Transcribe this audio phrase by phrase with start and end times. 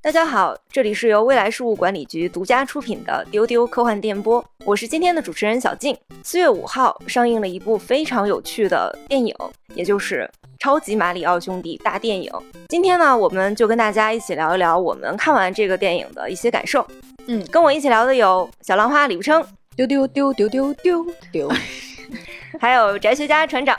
[0.00, 5.96] 大家好，这里是由未来事务管理局独家出品的丢丢科幻电波，我是今天的主持人小静。
[6.22, 9.34] 四月五号上映了一部非常有趣的电影，
[9.74, 10.28] 也就是
[10.58, 12.30] 《超级马里奥兄弟大电影》。
[12.68, 16.86] 今天呢，我们就跟大家一起聊一聊我们看完这个电影的一些感受。
[17.26, 19.44] 嗯，跟我一起聊的有小浪花李不称，
[19.76, 21.50] 丢丢丢丢丢丢丢，
[22.58, 23.76] 还有宅学家船长。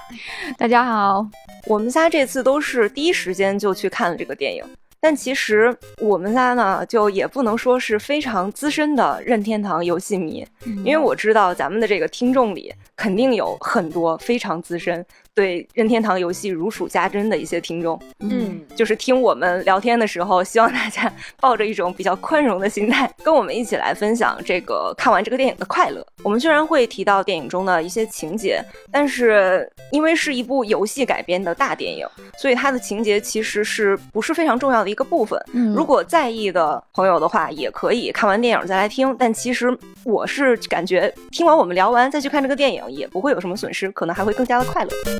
[0.58, 1.26] 大家好，
[1.66, 4.64] 我们仨这次都是第一时间就去看了这个电影。
[5.02, 10.46] 但其实我们仨呢，就也不能说是非常资深的任天堂游戏迷，
[10.84, 15.06] 因为我知道咱们的这个听众里肯定有很多非常资深。
[15.34, 26.06] 对任天堂游戏如数家珍的一些听众，嗯，就是听我们聊天的时候，希望大家抱着一种比较宽容的心态，跟我们一起来分享这个看完这个电影的快乐。
[26.24, 28.62] 我们虽然会提到电影中的一些情节，
[28.92, 32.06] 但是因为是一部游戏改编的大电影，
[32.38, 35.42] 所以它的情节其实是不是非常重要的一个部分。
[35.54, 39.16] 嗯，如果在意的朋友的话，也可以看完电影再来听。
[39.18, 45.19] 但其实我是感觉，听完我们聊完再去看这个电影，也不会有什么损失，可能还会更加的快乐。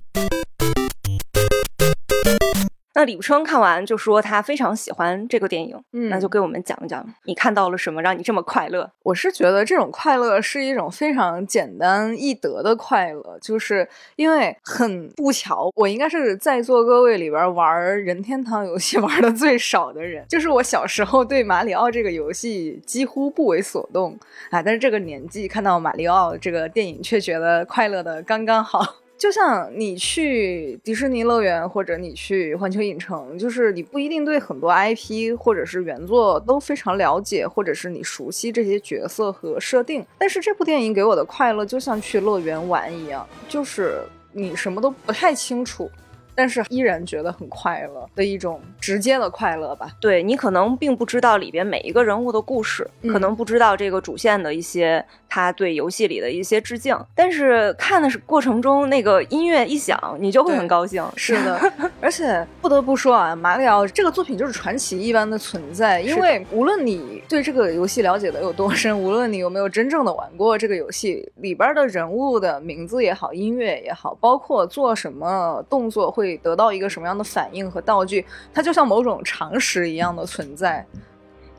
[2.96, 8.92] 那李不称看完就说他非常喜欢这个电影，嗯，那就给我们讲讲你看到了什么，让你这么快乐。
[9.04, 24.20] 我是觉得这种快乐是一种非常简单易得的快乐，就是因为很不巧，我应该是在座各位里边玩任天堂游戏 玩的最少的人，就是我小时候对马里奥这个游戏几乎不为所动
[24.52, 28.96] 啊，但是这个年纪看到马里奥这个电影，却觉得快乐的刚刚好。
[29.20, 40.06] 就像你去迪士尼乐园，或者你去环球影城，就是你不一定对很多 IP 或者是原作都非常了解，或者是你熟悉这些角色和设定。
[40.18, 45.92] 但是这部电影给我的快乐，就像去乐园玩一样，就是你什么都不太清楚。
[46.40, 49.92] 但是依然觉得很快乐的一种直接的快乐吧。
[50.00, 56.98] 对你可能并不知道里边每一个人物的故事，可能不知道这个主线的一些他对游戏里的一些致敬。
[57.14, 61.06] 但是看的是过程中那个音乐一响，你就会很高兴。
[61.18, 61.60] 是的，
[62.00, 66.00] 而且不得不说啊，马里奥这个作品就是传奇一般的存在。
[66.00, 76.29] 因为无论你对这个游戏了解的有多深，无论你有没有真正的玩过这个游戏里边的人物的名字也好，音乐也好，包括做什么动作会。
[76.38, 80.86] 得到一个什么样的反应和道具，它就像某种常识一样的存在。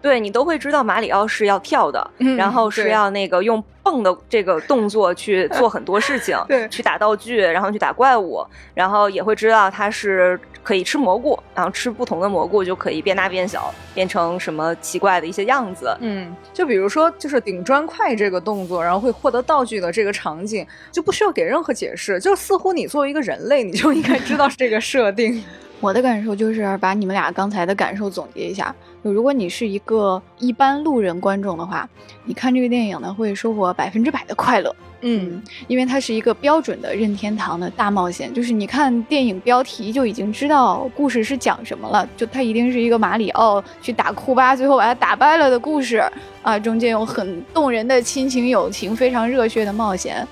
[0.02, 8.44] 对你都会知道马里奥是要跳的，然后是要那个用蹦的这个动作去 做很多事情，对，去打道具，然后去打怪物，
[8.74, 15.94] 然后也会知道它是可以吃蘑菇，然后吃不同的蘑菇就可以变大变小，变成什么奇怪的一些样子。
[16.00, 25.42] 嗯，就比如说就是顶砖块这个动作，然后会获得道具的这个场景，就不需要给任何解释，就似乎你作为一个人类，你就应该知道这个设定。
[25.80, 28.74] 我的感受就是把你们俩刚才的感受总结一下。
[29.02, 31.88] 就如果你是一个一般路人观众的话，
[32.24, 34.74] 你看这个电影呢，会收获百分之百的快乐。
[35.02, 46.04] 嗯，因为它是一个标准的任天堂的大冒险，就是你看电影标题就已经知道故事是讲什么了，就它一定是一个马里奥去打库巴，最后把他打败了的故事
[46.42, 50.28] 啊，中间有很动人的亲情友情，非常热血的冒险。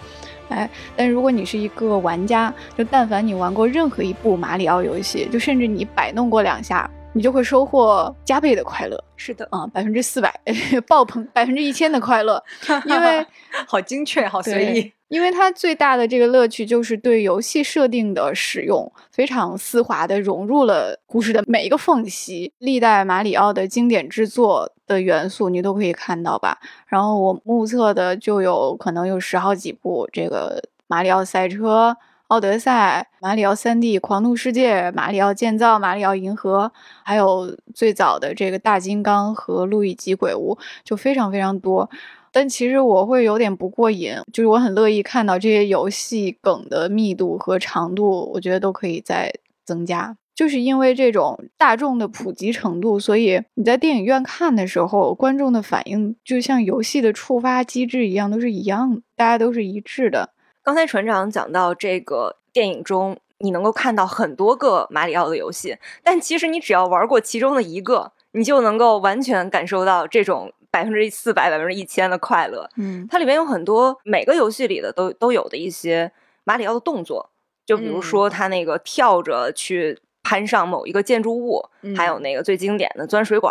[0.48, 9.02] 哎，但如果你是一个玩家，就但凡你玩过任何一部马里奥游戏，就甚至你摆弄过两下，你就会收获加倍的快乐。
[9.16, 10.32] 是的，啊，百分之四百
[10.86, 12.42] 爆棚，百分之一千的快乐，
[12.86, 13.26] 因为
[13.66, 14.92] 好精确，好随意。
[15.08, 22.52] 因为它最大的这个乐趣就是对游戏设定的使用，非常丝滑的融入了故事的每一个缝隙。
[22.58, 26.58] 历代马里奥的经典制作的元素你都可以看到吧？
[26.86, 31.96] 然后我目测的就有可能有十好几部，这个马里奥赛车、
[32.28, 36.70] 奥德赛、马里奥三 D 狂怒世界、马里奥建造、马里奥银河，
[37.02, 41.88] 还有最早的这个大金刚和路易吉鬼屋，就非常非常多。
[42.30, 49.32] 但其实我会有点不过瘾，就是我很乐意看到这些游戏梗的密度和长度，我觉得都可以再
[49.64, 50.14] 增加。
[50.34, 60.34] 就是因为这种大众的普及程度，所以你在电影院看的时候，观众的反应就像游戏的触发机制一样，都是一样，大家都是一致的。
[60.68, 70.52] 刚才船长讲到这个电影中，你能够看到很多个马里奥的游戏，但其实你只要玩过其中的一个，你就能够完全感受到这种。
[70.70, 76.12] 百分之四百、百分之一千的快乐，嗯，它里面有很多每个游戏里的都都有的一些
[76.44, 77.30] 马里奥的动作，
[77.64, 81.64] 就比如说他那个跳着去攀上某一个建筑物，
[81.96, 83.50] 还有那个最经典的钻水管，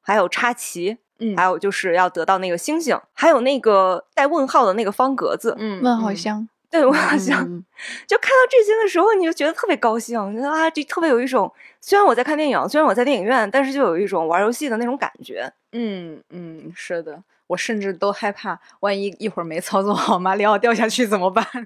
[0.00, 7.64] 还有插旗，嗯，还有就是要得到那个星星，还有那个带问号的那个方格子，嗯，问号箱， 对我好像嗯
[8.06, 15.50] 就看到这些的时候，你就觉得特别高兴，觉得啊，这特别有一种，虽然我在看电影，虽然我在电影院，但是就有一种玩游戏的那种感觉。
[15.72, 21.44] 嗯嗯，是的，我甚至都害怕，万一一会儿没操作好，马里奥掉下去怎么办？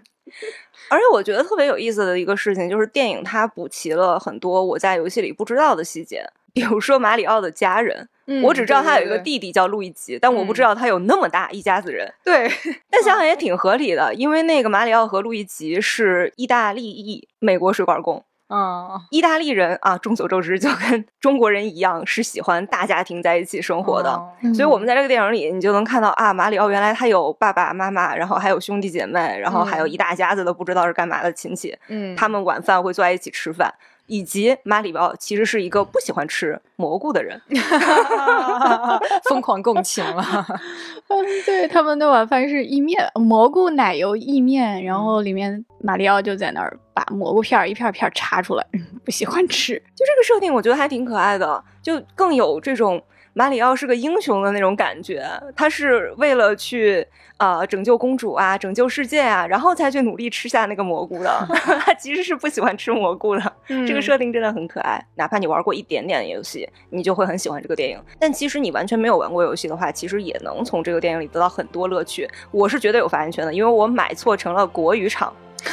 [0.89, 8.09] 而且我觉得特别有意思的一个事情，就是电影它补齐了很多我在游戏里不知道的细节，比如说马里奥的家人，
[8.43, 12.13] 我只知道他有一个弟弟叫路易吉，但我不知道他有那么大一家子人。
[12.25, 12.51] 对，
[12.91, 18.25] 但想想也挺合理的，因为那个马里奥和路易吉是意大利裔美国水管工。
[18.53, 24.21] 嗯意大利人啊，众所周知，就跟中国人一样，是喜欢大家庭在一起生活的。
[24.53, 31.79] 所以，我们在这个电影里，你就能看到啊，马里奥原来他有爸爸妈妈，然后还有兄弟姐妹，然后还有一大家子都不知道是干嘛的亲戚。
[31.87, 33.73] 嗯，他们晚饭会坐在一起吃饭，
[34.11, 37.41] 以及马里奥其实是一个不喜欢吃蘑菇的人。
[39.31, 40.25] 疯狂共情了。
[41.07, 49.75] 嗯，对，他们的晚饭是意面，蘑菇奶油意面，然嗯后里面马里奥就在那儿把蘑菇片儿一片儿片儿插出来，嗯不喜欢吃。
[49.95, 53.01] 就这个设定，我觉得还挺可爱的，就更有这种
[53.33, 55.25] 马里奥是个英雄的那种感觉。
[55.55, 57.07] 他是为了去
[57.37, 61.47] 呃拯救公主啊，拯救世界啊，然后才去努力吃下那个蘑菇的。
[61.81, 63.53] 他其实是不喜欢吃蘑菇的。
[63.87, 67.99] 这个设定真的很可爱，哪怕你玩过一点点的游戏，你就会很喜欢这个电影。
[68.19, 72.29] 但其实你完全没有玩过游戏的话，其实也能从这个电影里得到很多乐趣。
[72.51, 75.33] 我是绝对有发言权的，因为我买错成了国语场。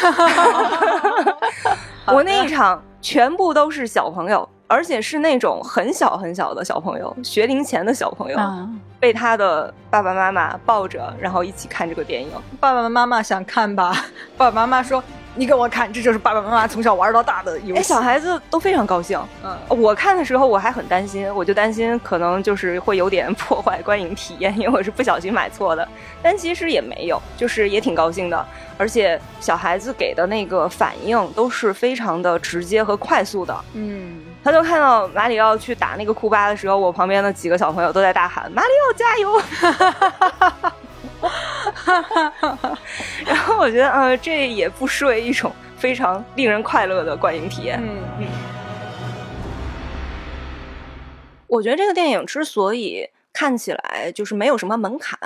[2.07, 8.67] 我那一场全部都是小朋友，而且是那种很小很小的小朋友，学龄前的小朋友，啊，
[8.99, 12.29] 被他的爸爸妈妈抱着，然后一起看这个电影。
[12.59, 13.93] 爸爸妈妈想看吧？
[14.37, 15.01] 爸爸妈妈说
[15.35, 19.19] ：“你给我看，这就是爸爸妈妈从小玩到大的游哎，戏。”小孩子都非常高兴。
[19.43, 25.87] 嗯我看的时候我还很担心，我就担心可能就是会有点破坏观影体验，因为我是不小心买错的。
[26.21, 28.45] 但其实也没有，就是也挺高兴的。
[28.77, 33.55] 而且小孩子给的那个反应都是非常的直接和快速的。
[33.73, 39.41] 嗯，他就看到马里奥去打那个库巴的时候，我旁边的几个小朋友都在大喊：“马里奥加油！”
[43.27, 47.77] 然后我觉得，呃，这也不失为一种非常令人快乐的观影体验。
[47.83, 47.97] 嗯
[51.47, 55.19] 我觉得这个电影之所以看起来就是没有什么门槛，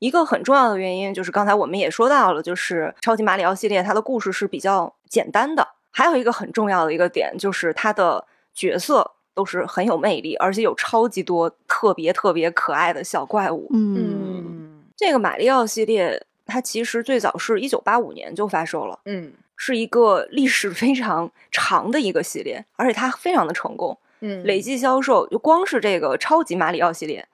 [0.00, 5.68] 一个很重要的原因就是刚才我们也说到了，就是超级马里奥系列它的故事是比较简单的。
[5.92, 13.68] 还有一个很重要的一个点就是它的角色都是很有魅力，而且有超级多特别特别可爱的小怪物。
[13.72, 23.98] 嗯嗯这个马里奥系列它其实最早是一九八五年就发售了，嗯是一个历史非常长的一个系列，而且它非常的成功。
[24.20, 27.26] 嗯，累计销售就光是这个超级马里奥系列，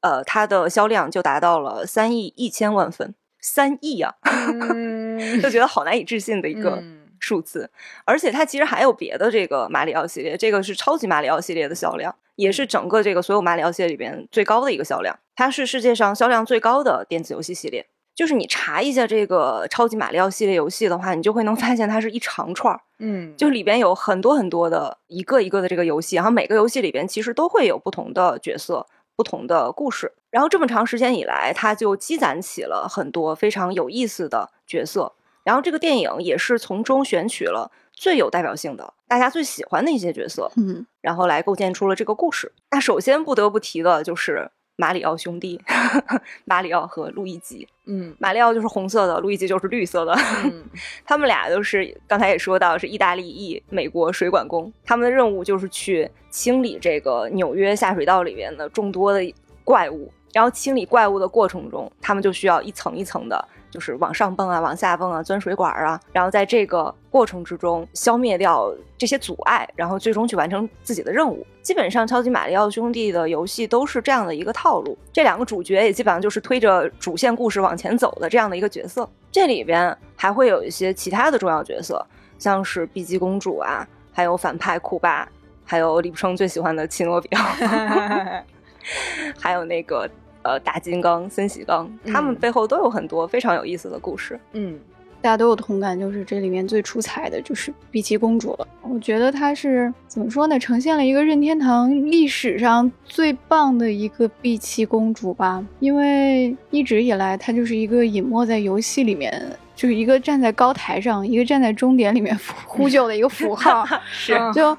[0.00, 7.70] 呃，它的销量就达到了三亿一千万份，三亿啊，嗯 就觉得好难以置信的一个嗯数字。
[8.04, 15.18] 而且它其实还有别的这个马里奥系列，这个是超级马里奥系列的销量，也是整个这个所有马里奥系列里边最高的一个销量。
[15.34, 17.86] 它是世界上销量最高的电子游戏系列。
[18.14, 28.84] 就是你查一下这个超级马里奥系列游戏的话，你就会能发现它是一长串儿，嗯，就里边有很多很多的一个一个的这个游戏，然后每个游戏里边其实都会有不同的角色、
[29.14, 30.12] 不同的故事。
[30.30, 35.12] 然后这么长时间以来，它就积攒起了很多非常有意思的角色。
[35.48, 42.52] 然后这个电影也是从中选取了最有代表性的、大家最喜欢的一些角色，嗯然后来构建出了这个故事。
[42.70, 45.58] 那首先不得不提的就是马里奥兄弟，
[46.44, 47.66] 马里奥和路易吉。
[47.86, 50.12] 嗯马里奥就是红色的，路易吉就是绿色的。
[50.44, 50.64] 嗯
[51.06, 60.12] 他们俩都是刚才也说到是意大利裔美国水管工，他们的任务就是去清理这个纽约下水道里面的众多的怪物。
[60.34, 66.00] 然后清理怪物的过程中，他们就需要一层一层的，就是往上蹦啊，往下蹦啊，钻水管啊。
[66.12, 71.46] 然后在这个过程之中，消灭掉这些阻碍，然后最终去完成自己的任务。
[71.62, 74.96] 基本上，超级马里奥兄弟的游戏都是这样的一个套路。
[75.12, 79.08] 这两个主角也基本上就是推着主线故事往前走的这样的一个角色。
[79.30, 82.04] 这里边还会有一些其他的重要角色，
[82.38, 85.28] 像是碧姬公主啊，还有反派库巴，
[85.64, 87.42] 还有李不生最喜欢的奇诺比奥，
[89.38, 90.08] 还有那个
[90.48, 94.38] 呃大金刚森喜刚，他们嗯背后都有很多非常有意思的故事。
[94.52, 94.78] 嗯
[95.20, 98.68] 大家都有同感，就是这里面最出彩的就是碧琪公主了。
[98.82, 100.56] 我觉得她是怎么说呢？
[100.60, 105.60] 呈现了一个任天堂历史上最棒的一个碧琪公主吧。
[105.80, 113.84] 因为一直以来，她就是一个隐没在游戏里面，就是一个站在高台上，一个站在终点里面呼呼救的一个符号。
[114.12, 114.78] 是嗯就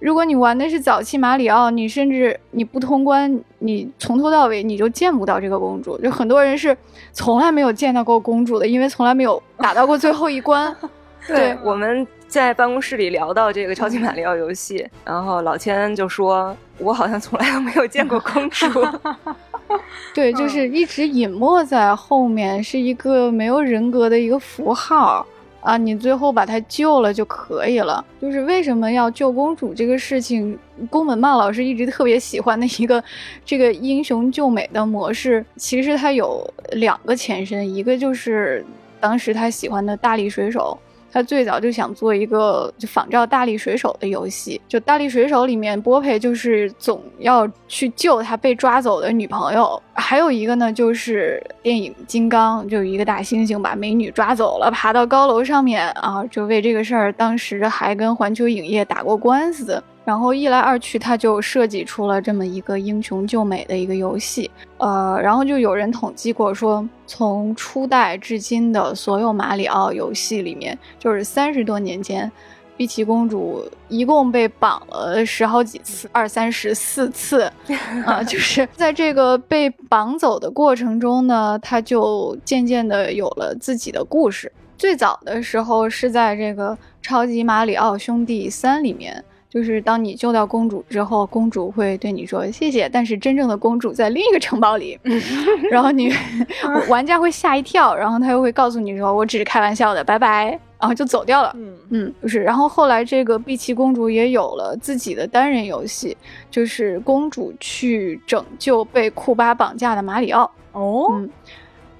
[0.00, 5.98] 如果你玩的是早期马里奥，你甚至你不通关，你从头到尾你就见不到这个公主。
[5.98, 6.76] 就很多人是
[7.12, 10.74] 从来没有见到过公主的，因为从来没有打到过最后一关。
[11.26, 18.66] 对，我们在办公室里聊到这个超级马里奥游戏，然后老千就说：“我好像从来都没有见过公主。”
[20.14, 25.26] 对，就是一直隐没在后面，是一个没有人格的一个符号。
[25.68, 28.02] 啊，你最后把她救了就可以了。
[28.18, 30.58] 就是为什么要救公主这个事情，
[30.88, 33.04] 宫本茂老师一直特别喜欢的一个
[33.44, 38.64] 这个英雄救美的模式，其实它有两个前身，一个就是
[38.98, 40.78] 当时他喜欢的大力水手。
[41.10, 59.82] 他最早就想做一个就仿照大力水手的游戏，就大力水手里面波佩就是总要去救他被抓走的女朋友，还有一个呢就是电影金刚，就一个大猩猩把美女抓走了，爬到高楼上面啊，就为这个事儿当时还跟环球影业打过官司。
[60.08, 72.32] 然后一来二去，他就设计出了这么一个英雄救美的一个游戏，呃，然后就有人统计过说，从初代至今的所有马里奥游戏里面，就是三十多年间，
[72.74, 77.42] 碧琪公主一共被绑了十好几次，二三十四次，
[78.06, 84.50] 啊，就是在这个被绑走的过程中呢，他就渐渐的有了自己的故事。
[84.78, 89.22] 最早的时候是在这个超级马里奥兄弟三里面。
[89.58, 94.96] 就是当你救到公主之后，公主会对你说谢谢，但是真正的公主在另一个城堡里，
[95.68, 96.12] 然后你
[96.88, 101.52] 玩家会吓一跳，然后他又会告诉你说我只是开玩笑的，拜拜，然后就走掉了。
[101.56, 106.16] 嗯嗯，不是，然后后来这个碧琪公主也有了自己的单人游戏，
[106.52, 110.48] 就是公主去拯救被库巴绑架的马里奥。
[110.70, 111.28] 哦，嗯，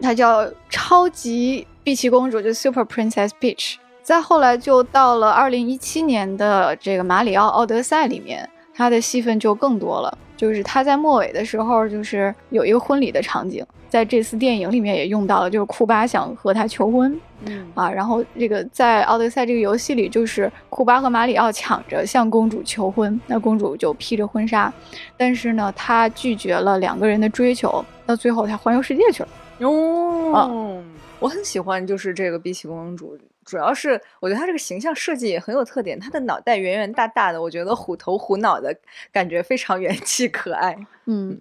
[0.01, 3.75] 它叫超级碧琪公主，就 Super Princess Peach。
[4.09, 10.17] 再后来就到了二零一七年的这个《马里奥奥德赛》里面，他的戏份就更多了。
[10.35, 24.73] 就是他在末尾的时候，就是有一个婚礼的场景，在这次电影里面也用到了，就是库巴想和他求婚，嗯啊，然后这个在奥德赛这个游戏里，就是库巴和马里奥抢着向公主求婚，那公主就披着婚纱，
[25.19, 29.29] 但是呢，他拒绝了两个人的追求，到最后他环游世界去了。
[29.61, 30.83] 哦，
[31.19, 33.15] 我很喜欢，就是这个碧琪公主。
[33.49, 38.77] 主要是我觉得他这个形象设计也很有特点，他的脑袋圆圆大大的，我觉得虎头虎脑的
[39.11, 40.77] 感觉非常元气可爱。
[41.07, 41.41] 嗯。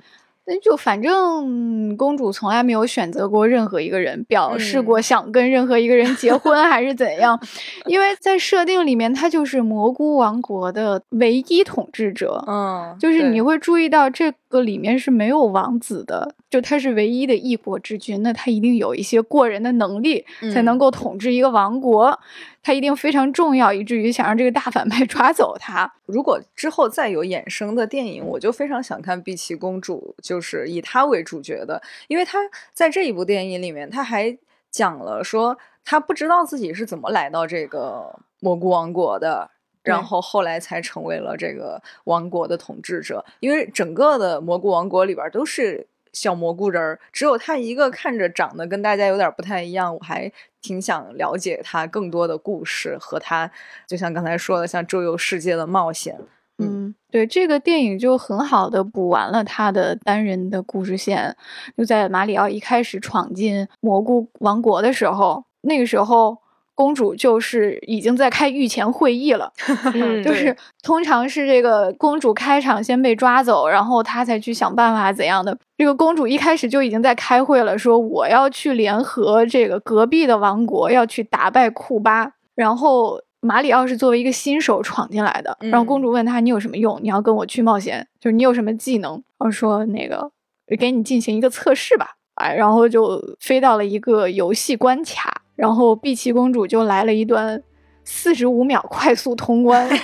[0.49, 7.37] 那就反正公主从来没有选择过任何一个人，表示过想跟任何一个人结婚 还是怎样，
[7.85, 12.41] 因为在设定里面，她就是蘑菇王国的唯一统治者。
[12.47, 22.17] 嗯，就是你会注意到这个里面是没有王子的，就他是唯一的一国之君，那他一定有一些过人的能力才能够统治一个王国。
[22.67, 25.89] 他一定非常重要，以至于想让这个大反派 抓走他。
[26.05, 32.39] 如果之后再有衍生的电影，我就非常想看碧琪公主，就是以她为主角的，因为她
[32.73, 34.37] 在这一部电影里面，她还
[34.69, 39.49] 讲了说她不知道自己是怎么来到这个蘑菇王国的，
[39.81, 43.23] 然后后来才成为了这个王国的统治者。
[43.39, 45.87] 因为整个的蘑菇王国里边都是。
[46.19, 50.31] 小蘑菇人儿，只有他一个看着长得跟大家有点不太一样，我还
[50.61, 53.51] 挺想了解他更多的故事和他，
[53.85, 56.17] 就像刚才说的，像周游世界的冒险。
[56.57, 61.35] 嗯，对，这个电影就很好的补完了他的单人的故事线。
[61.77, 66.39] 就在马里奥一开始闯进蘑菇王国的时候，那个时候。
[66.77, 69.51] 公主就是已经在开御前会议了，
[70.23, 75.57] 就是通常是这个公主开场先被抓走，然后她才去想办法怎样的。
[75.75, 82.33] 这个公主一开始就已经在开会了，说我要去联合这个隔壁的王国，要去打败库巴。
[82.53, 86.99] 然后马里奥是作为一个新手闯进来的，然后公主问他你有什么用？
[87.01, 89.13] 你要跟我去冒险，就是你有什么技能？
[89.13, 90.29] 然后说那个
[90.77, 95.41] 给你进行一个测试吧，哎，然后就飞到了一个游戏关卡。
[95.57, 97.61] 然后碧琪公主就来了一段
[98.05, 99.85] 四十五秒快速通关，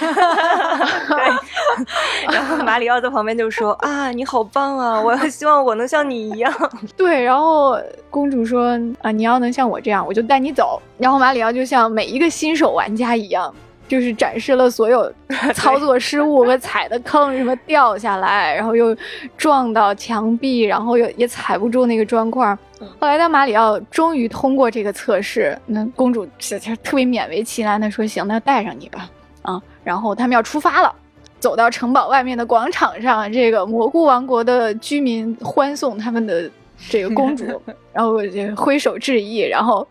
[2.30, 5.00] 然后马里奥在旁边就说：“啊，你好棒啊！
[5.02, 6.54] 我希望我能像你一样。
[6.98, 7.78] ”对，然后
[8.10, 13.54] 公主说：“啊，你要能像我这样，我就带你走。”然后马里奥就像每一个新手玩家一样。
[13.88, 15.12] 就是展示了所有
[15.54, 18.96] 操作失误和踩的坑， 什么掉下来，然后又
[19.38, 22.58] 撞到墙壁，然后又也踩不住那个砖块。
[23.00, 29.10] 后来当马里奥终于通过这个测试，那公主特别勉为其难的说：“行，那带上你吧。”
[29.44, 30.94] 啊，然后他们要出发了，
[31.40, 36.50] 走到城堡外面的广场上，这个蘑菇王国的居民欢送他们的
[36.90, 37.46] 这个公主，
[37.94, 38.18] 然后
[38.56, 39.88] 挥手致意，然后。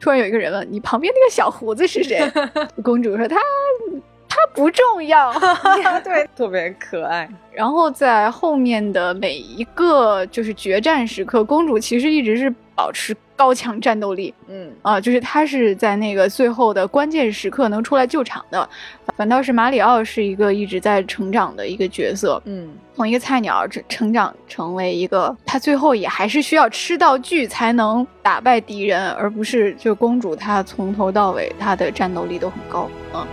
[0.00, 2.20] 突然有一个人问：“你旁边那个小胡子是谁？”
[2.82, 3.40] 公主说：“他，他
[4.28, 5.32] 他不重要。
[6.04, 7.28] 对， 特别可爱。
[7.52, 14.34] 然后在后面的每一个就是决战时刻，公主其实一直是保持高强战斗力。
[14.48, 18.68] 嗯啊，就是他是在那个最后的关键时刻能出来救场的，
[19.16, 33.26] 反倒是马里奥是一个一直在成长的一个角色，嗯从一个菜鸟成成长成为一个，他最后也还是需要吃道具才能打败敌人，而不是就公主她从头到尾她的战斗力都很高，嗯。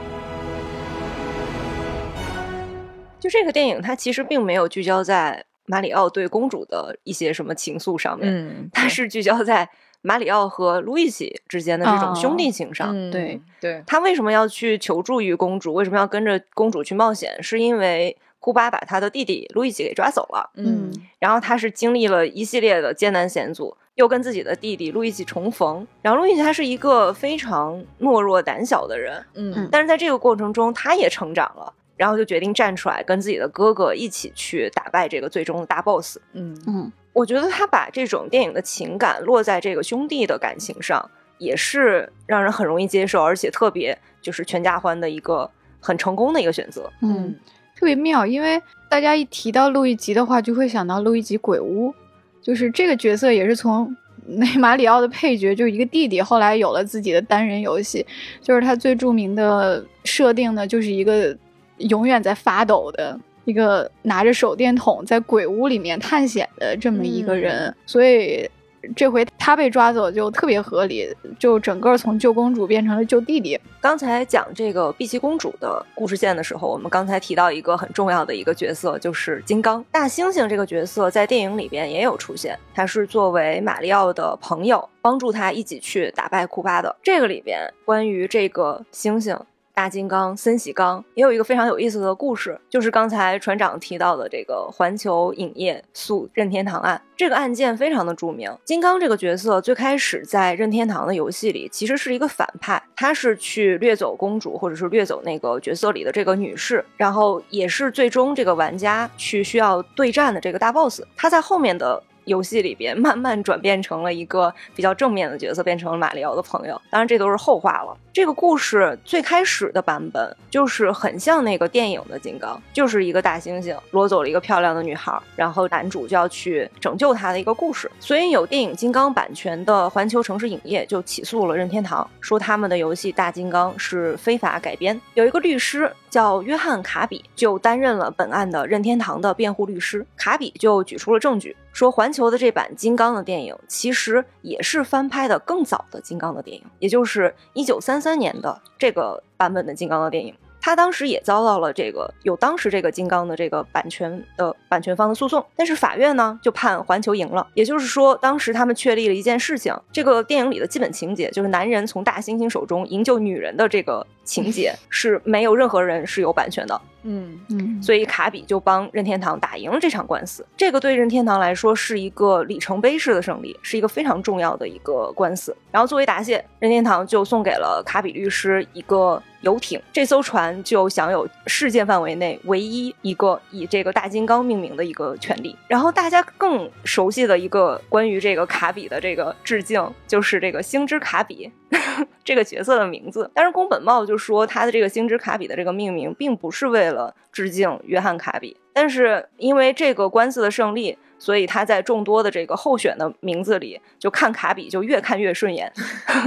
[3.21, 9.69] 就这个电影，它其实并没有聚焦在马里奥对公主的一些什么情愫上面，嗯，它是聚焦在
[10.03, 12.89] 马里奥和路易吉之间的这种兄弟情上。
[12.95, 15.73] 嗯对对，他为什么要去求助于公主？
[15.73, 17.41] 为什么要跟着公主去冒险？
[17.41, 25.87] 是因为库巴把他的弟弟路易吉给抓走了，嗯然后他是经历了一系列的艰难险阻，又跟自己的弟弟路易吉重逢。
[26.01, 31.73] 然后路易吉他是一个非常懦弱胆小的人，嗯但是在这个过程中，他也成长了。
[31.95, 36.17] 然后就决定站出来，跟自己的哥哥一起去打败这个最终的大 boss。
[36.33, 46.91] 嗯嗯我觉得他把这种电影的情感落在这个兄弟的感情上，也是让人很容易接受，而且特别就是全家欢的一个很成功的一个选择。
[47.01, 47.35] 嗯，
[47.75, 51.93] 特别妙，因为大家一提到路易吉的话，就会想到路易吉鬼屋，
[52.41, 58.05] 就是这个角色也是从 那马里奥的配角，就一个弟弟，后来有了自己的单人游戏，
[58.41, 61.37] 就是他最著名的设定呢，就是一个
[61.77, 63.19] 永远在发抖的。
[63.45, 68.49] 一个拿着手电筒在鬼屋里面探险的这么一个人，所以
[68.95, 71.07] 这回他被抓走就特别合理，
[71.39, 73.59] 就整个从救公主变成了救弟弟。
[73.79, 86.93] 刚才讲这个碧琪公主的故事线的时候，我们刚才提到一个很重要的一个角色，就是金刚大猩猩这个角色，在电影里边也有出现，他是作为马里奥的朋友，帮助他一起去打败库巴的。
[87.01, 89.37] 这个里边关于这个猩猩。
[89.75, 97.01] 大金刚森喜刚也有一个非常有意思的故事，就是刚才船长提到的这个环球影业诉任天堂案。
[97.17, 98.55] 这个案件非常的著名。
[98.63, 111.01] 金刚这个角色最开始在任天堂的游戏里其实是一个反派，他是去掠走公主，或者是掠走那个角色里的这个女士，然后也是最终这个玩家去需要对战的这个大 boss。
[111.15, 112.03] 他在后面的。
[112.25, 116.79] 游戏里边慢慢转变成了一个比较正面的角色，变成了马里奥的朋友。
[116.89, 117.97] 当然，这都是后话了。
[118.11, 127.89] 这个故事最开始的版本就是很像那个电影的金刚，就是一个大猩猩掳走了一个漂亮的女孩，然后男主就要去拯救她的一个故事。
[127.99, 134.99] 所以有电影金刚版权的环球城市影业就起诉了任天堂，说他们的游戏大金刚是非法改编。
[135.15, 140.05] 有一个律师叫约翰卡比，就担任了本案的任天堂的辩护律师。
[140.15, 141.55] 卡比就举出了证据。
[141.73, 150.33] 说环球的这版金刚的电影其实也是翻拍的更早的金刚的电影，也就是一九三三年的这个版本的金刚的电影。
[150.61, 157.45] 他当时也遭到了这个有当时这个金刚的这个版权的版权方的诉讼，但是法院呢就判环球赢了。
[157.53, 166.79] 也就是说，当时他们确立了一件事情：这个电影里的基本情节就是男人从大猩猩手中营救女人的这个情节 是没有任何人是有版权的。
[167.03, 170.45] 嗯嗯，所以卡比就帮任天堂打赢了这场官司。
[170.57, 175.55] 这个对任天堂来说是一个里程碑式的胜利，是一个非常重要的一个官司。
[175.71, 185.55] 然后作为答谢，任天堂就送给了卡比律师一个游艇，这艘船就享有世界范围内唯一一个以这个大金刚命名的一个权利。
[185.67, 191.51] 然后大家更熟悉的一个关于这个卡比的这个致敬，就是这个星之卡比。
[192.23, 205.71] 这个角色的名字，但是宫本茂就说他的这个星之卡比的这个命名并不是为了致敬约翰卡比，但是因为这个官司的胜利，所以他在众多的这个候选的名字里，就看卡比就越看越顺眼，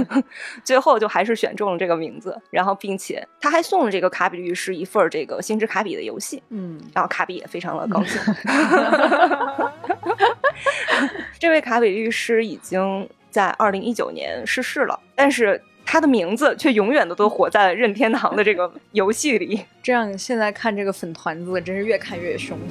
[0.63, 8.21] 最后就还是选中了这个名字，然后并且他还送了这个卡比律师一份这个星之卡比的游戏，嗯，然后卡比也非常的高兴。
[11.39, 13.09] 这位卡比律师已经。
[13.37, 19.63] 在二零一九年逝世了，但是他的名字却永远的都活在任天堂的这个游戏里。
[19.83, 22.57] 这样现在看这个粉团子，真是越看越凶。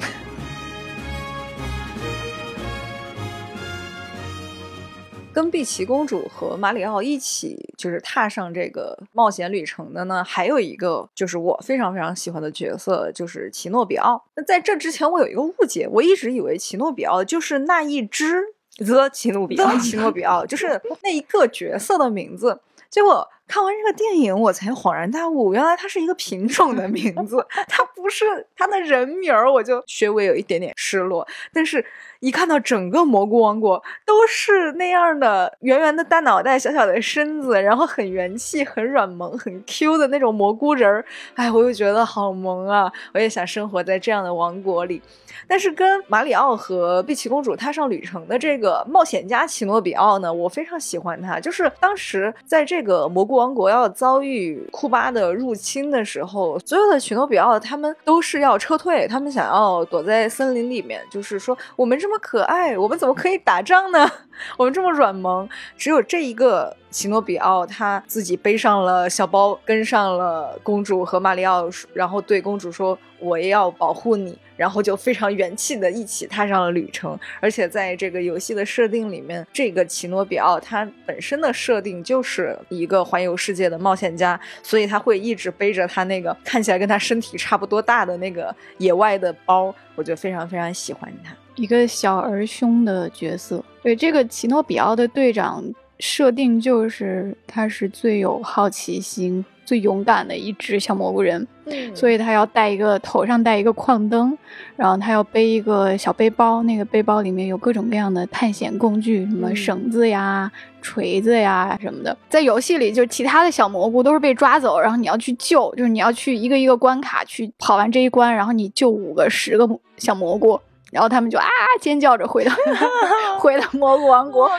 [5.31, 14.21] 跟碧琪公主和马里奥一起就是踏上这个冒险旅程的呢，还有一个就是我非常非常喜欢的角色，就是奇诺比奥。
[14.35, 18.43] 那在这之前，我有一个误解，我一直以为奇诺比奥就是那一只
[18.77, 22.59] The 奇诺比奥，奇诺比奥就是那一个角色的名字。
[22.89, 31.25] 结果看完这个电影，我才恍然大悟，原来它是一个品种的名字， 它不是它的人名儿，我就稍微有一点点失落。
[31.53, 31.83] 但是，
[32.19, 41.05] 一看到整个蘑菇王国都是那样的圆圆的大脑袋、小小的身子，然后很元气、很软萌、很 Q 的那种蘑菇人儿，
[41.35, 42.91] 哎，我就觉得好萌啊！
[43.13, 45.01] 我也想生活在这样的王国里。
[45.47, 51.39] 但是跟马里奥和碧琪公主踏上旅程的这个冒险家奇诺比奥呢，我非常喜欢他。
[51.39, 61.01] 就是当时在这个蘑菇王国要遭遇库巴的入侵的时候，所有的许诺比奥他们都是要撤退，他们想要躲在森林里面。
[61.09, 64.09] 就是说，我们这么可爱，我们怎么可以打仗呢？
[64.57, 65.47] 我们这么软萌，
[65.77, 77.15] 只有这一个奇诺比奥他自己背上了小包，跟上了公主和马里奥，然后对公主说：“我也要保护你。”然后就非常元气的一起踏上了旅程。
[77.39, 91.35] 而且在这个游戏的设定里面，这个奇诺比奥他本身的设定就是一个环游世界的冒险家，所以他会一直背着他那个看起来跟他身体差不多大的那个野外的包，我就非常非常喜欢他。
[91.57, 93.61] 一个小而凶的角色。
[93.83, 95.63] 对这个奇诺比奥的队长
[95.99, 104.37] 设定，就是他是最有好奇心、最勇敢的一只小蘑菇人，嗯所以他要带一个头上带一个矿灯，
[104.75, 112.15] 然后他要背一个小背包，那个背包里面有各种各样的探险工具，什么绳子呀、锤子呀什么的。
[112.29, 119.67] 在游戏里，就其他的小蘑菇都是被抓走，然后你要去救，就是你要去一个一个关卡去跑完这一关，然后你救五个、十个
[119.97, 120.59] 小蘑菇。
[120.91, 121.47] 然后他们就啊
[121.81, 122.51] 尖叫着回到
[123.39, 124.49] 回到蘑菇王国。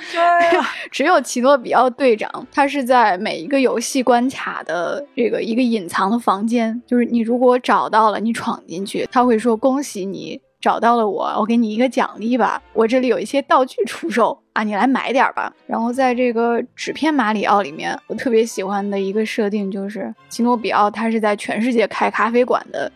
[0.90, 14.42] 只有奇诺比奥队长，他是在每一个游戏关卡的这个一个隐藏的房间，就是你如果找到了，你闯进去，他会说恭喜你找到了我，我给你一个奖励吧，我这里有一些道具出售。
[14.52, 15.52] 啊，你来买点吧。
[15.66, 22.90] 然后在这个纸片马里奥里面，我特别喜欢的一个设定就是奇诺比奥他是在全世界开咖啡馆的，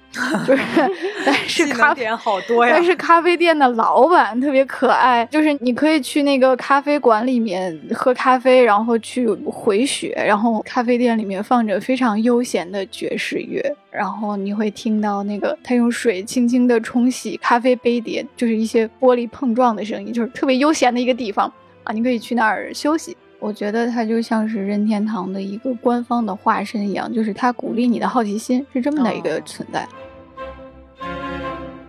[0.46, 0.62] 就是
[1.24, 2.72] 但是咖啡店好多呀。
[2.74, 21.51] 但是咖啡店的老板特别可爱，就是你可以去那个咖啡馆里面喝咖啡，然后去回血，然后咖啡店里面放着非常悠闲的爵士乐，然后你会听到那个他用水轻轻的冲洗咖啡杯碟，就是一些玻璃碰撞的声音，就是特别悠闲的一个地方。
[21.84, 23.16] 啊，你可以去那儿休息。
[23.38, 29.88] 我觉得它就像是任天堂的一个官方的化身一样，就是它鼓励你的好奇心，是这么的一个存在。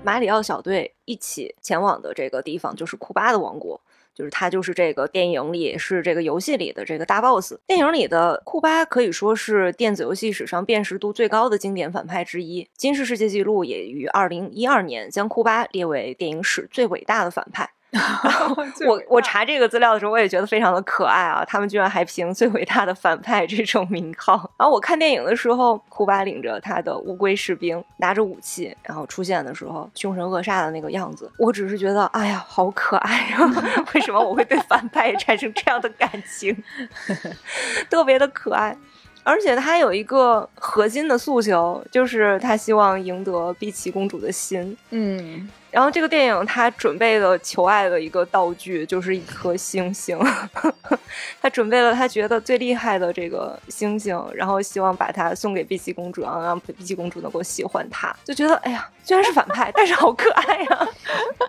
[0.03, 3.79] 马里奥小队一起前往的这个地方就是库巴的王国，
[4.15, 7.53] 就是他就是这个电影里是这个游戏里的这个大 boss。
[7.67, 17.69] 电影里的库巴可以说是电子游戏史上辨识度最高的经典反派之一，金氏世界纪录也于二零一二年将库巴列为电影史最伟大的反派。
[18.87, 21.45] 我我查这个资料的时候，我也觉得非常的可爱啊！
[21.45, 24.33] 他们居然还评最伟大的反派这种名号。
[24.57, 33.45] 然后我看电影的时候，库巴领着他的乌龟士兵，拿着武器，然后出现的时候，凶神恶煞的那个样子，我只是觉得，哎呀，好可爱啊！
[33.93, 36.55] 为什么我会对反派产生这样的感情？
[37.91, 38.75] 特别的可爱，
[39.23, 44.75] 而且他有一个核心的诉求，就是他希望赢得碧琪公主的心。
[44.89, 45.47] 嗯。
[45.73, 50.19] 然后这个电影他准备了求爱的一个道具，就是一颗星星。
[51.41, 58.15] 他准备了他觉得最厉害的这个星星，然后希望把它送给碧琪公主，然后让碧琪公主能够喜欢他。
[58.23, 60.87] 就觉得哎呀，虽然是反派，但是好可爱呀。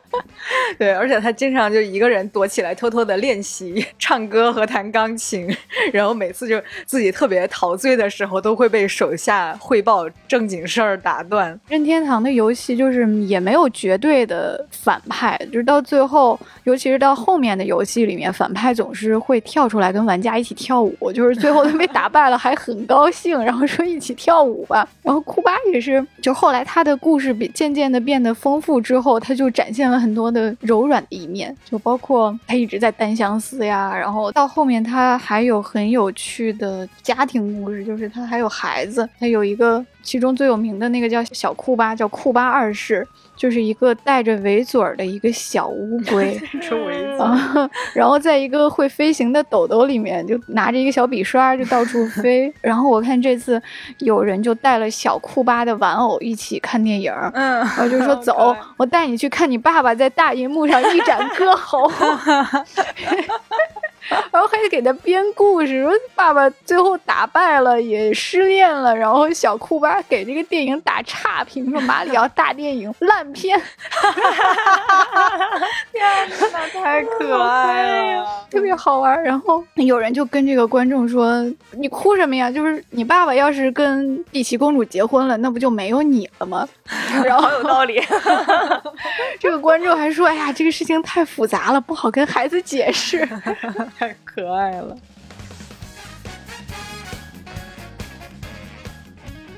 [0.79, 5.55] 对，而且他经常就一个人躲起来，偷偷的练习唱歌和弹钢琴。
[5.93, 11.59] 然后每次就自己特别陶醉的时候，都会被手下汇报正经事儿打断。
[11.69, 14.14] 任天堂的游戏就是也没有绝对。
[14.27, 24.87] 的反派，就是到最后，尤其是到后面的游戏里面，反派总是会跳出来跟玩家一起跳舞，就是最后他被 打败了，还很高兴，然后说一起跳舞吧。
[25.03, 39.85] 然后库巴也是，就后来他的故事比渐渐的变得丰富之后，他就展现了很多的柔软的一面，就包括他一直在单相思呀，然后到后面他还有很有趣的家庭故事，就是他还有孩子，他有一个。
[40.05, 46.39] 其中最有名的那个叫小库巴，叫库巴二世，就是一个带着围嘴儿的一个小乌龟，
[47.95, 52.53] 然后在一个会飞行的斗斗里面，就拿着一个小笔刷就到处飞。
[52.61, 53.61] 然后我看这次
[53.99, 61.91] 有人就带了小库巴的玩偶一起看电影，嗯，然后就说 走，我带你去看你爸爸在大银幕上一展歌喉。
[64.31, 68.95] 然后还得给他编故事，说爸爸最后打败了，也失恋了。
[68.95, 73.61] 然后小库巴给这个电影打差评，说马里奥大电影烂片。
[75.93, 76.05] 天
[76.53, 79.23] 哪，太可爱了，特别好玩。
[79.23, 82.51] 然后有人就跟这个观众说：“你哭什么呀？
[82.51, 86.69] 就是你爸爸要是跟碧琪公主结婚了，那不就没有你了吗？”
[87.25, 88.03] 然后好有道理。
[89.41, 93.27] 这个观众还说：“哎呀，这个事情太复杂了，不好跟孩子解释。”
[93.97, 94.97] 太可爱了。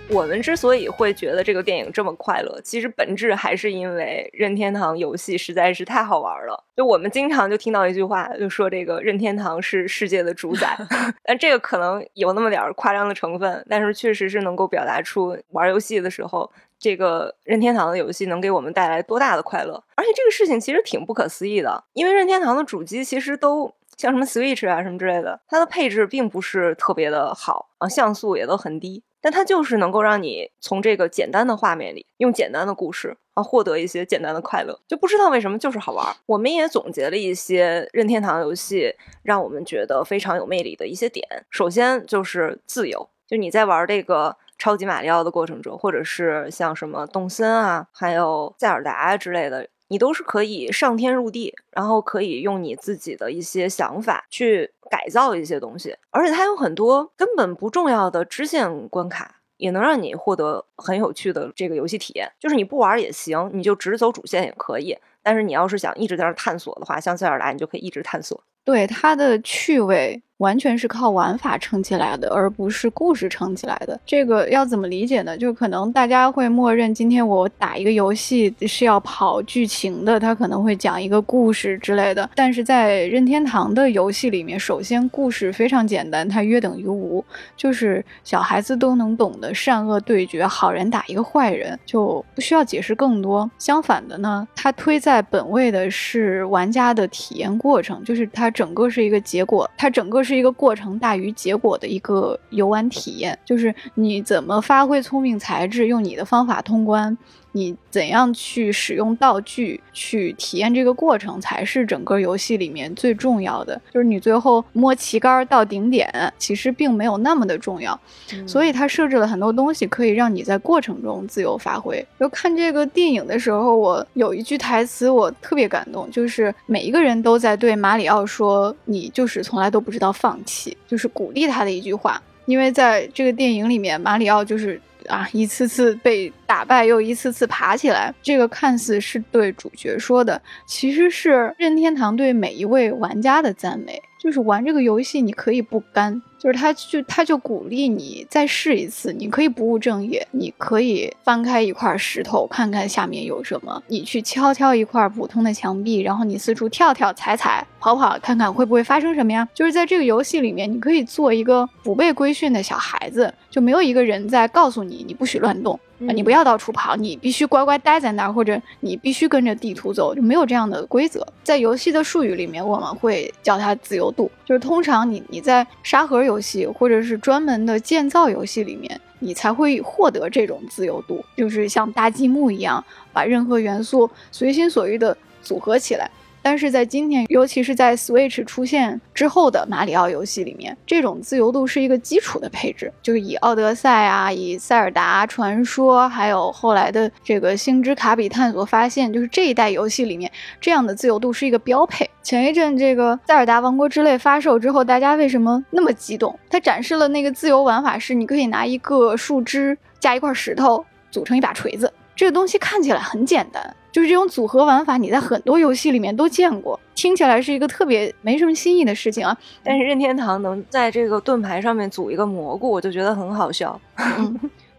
[0.09, 6.65] 我们之所以会觉得这个电影这么快乐，其实本质还是因为任天堂游戏实在是太好玩了。
[6.77, 10.79] 就我们经常就听到一句话，就说这个任天堂是世界的主宰，
[11.25, 19.83] 但这个可能有那么点夸张的成分，但是确实是能够表达出玩游戏的时候，这个任天堂的游戏能给我们带来多大的快乐。
[19.97, 29.03] 而且这个事情其实挺不可思议的，因为任天堂的主机其实都像什么 Switch 啊什么之类的，它的配置并不是特别的好啊，像素也都很低。
[29.19, 36.15] 但它就是能够让你从这个简单的画面里，用简单的故事啊，获得一些简单的快乐，就不知道为什么就是好玩。
[36.27, 41.27] 我们也总结了一些任天堂游戏让我们觉得非常有魅力的一些点。
[41.51, 49.67] 首先就是自由，就你在玩这个超级马里奥的过程中，或者是像什么动森啊，还有塞尔达之类的。
[49.89, 62.31] 你都是可以上天入地，然后可以用你自己的一些想法去改造一些东西，而且它有很多根本不重要的支线关卡，也能让你获得很有趣的这个游戏体验。
[62.41, 64.97] 就是你不玩也行，你就直走主线也可以。
[65.23, 68.43] 但是你要是想一直在那探索的话，像塞尔达，你就可以一直探索。
[68.65, 70.23] 对它的趣味。
[70.39, 73.99] 完全是靠玩法撑起来的，而不是故事撑起来的。
[74.05, 75.37] 这个要怎么理解呢？
[75.37, 82.29] 就可能大家会默认，今天我打一个游戏是要跑剧情的，它可能会讲一个故事之类的。
[82.35, 87.25] 但是在任天堂的游戏里面，首先故事非常简单，它约等于无，
[87.57, 93.51] 就是小孩子都能懂的善恶对决，好人打一个坏人，就不需要解释更多。
[93.57, 100.26] 相反的呢，它推在本位的是玩家的体验过程，就是它整个是一个结果，它整个。
[100.27, 107.17] 是一个过程大于结果的一个游玩体验，就是你怎么发挥聪明才智，用你的方法通关。
[107.57, 113.81] 你怎样去使用道具去体验这个过程，才是整个游戏里面最重要的。
[113.91, 117.99] 就是你最后摸旗杆到顶点，其实并没有那么的重要。
[118.47, 122.07] 所以它设置了很多东西，可以让你在过程中自由发挥。
[122.21, 132.21] 就看这个电影的时候，我有一句台词我特别感动，就是每一个人都在对马里奥说：“你就是从来都不知道放弃。”就是鼓励他的一句话。
[132.45, 134.79] 因为在这个电影里面，马里奥就是。
[135.07, 138.15] 啊，一次次被打败，又一次次爬起来。
[138.23, 144.03] 这个看似是对主角说的，其实是任天堂对每一位玩家的赞美。
[144.19, 146.21] 就是玩这个游戏，你可以不甘。
[146.47, 159.49] 就是他，就他就鼓励你再试一次，你可以不务正业，你可以翻开一块石头看看下面有什么，你去敲敲一块普通的墙壁，然后你四处跳跳踩踩跑跑，看看会不会发生什么呀？
[159.53, 165.77] 就是在这个游戏里面，你可以做一个不被规训的小孩子，就没有一个人在告诉你你不许乱动。
[165.99, 171.27] 你不要到处跑，你必须乖乖待在那儿，或者你必须跟着地图走，就没有这样的规则。
[171.43, 174.31] 在游戏的术语里面，我们会叫它自由度。
[174.45, 186.11] 就是通常你你在沙盒游戏或者是专门的建造游戏里面，你才会获得这种自由度，就是像搭积木一样，把任何元素随心所欲的组合起来。
[186.47, 200.31] 但是在今天，尤其是在 Switch 出现之后的马里奥游戏里面，这种自由度是一个基础的配置，就是以奥德赛啊，以塞尔达传说，还有后来的这个星之卡比探索发现，就是这一代游戏里面
[200.61, 202.09] 这样的自由度是一个标配。
[202.23, 206.39] 前一阵这个塞尔达王国之泪发售之后，大家为什么那么激动？
[206.49, 213.75] 它展示了那个自由玩法，是你可以拿一个树枝加一块石头组成一把锤子，这个东西看起来很简单。
[213.97, 219.35] 就是这种组合玩法，你在很多游戏里面都见过，听起来是一个特别没什么新意的事情啊。
[219.65, 223.81] 但是任天堂能在这个盾牌上面组一个蘑菇，我就觉得很好笑。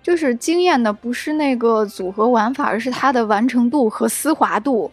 [0.04, 4.92] 就是惊艳的不是那个组合玩法，而是它的完成度和丝滑度。